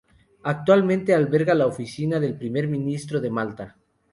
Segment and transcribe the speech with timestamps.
[0.41, 3.77] Actualmente alberga la oficina del primer ministro de Malta.